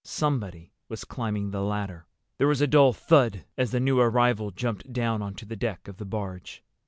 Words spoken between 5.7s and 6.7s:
of the barge.